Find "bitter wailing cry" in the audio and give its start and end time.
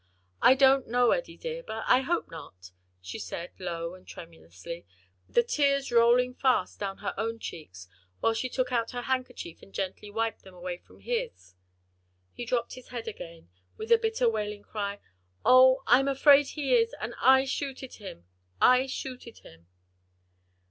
13.99-15.01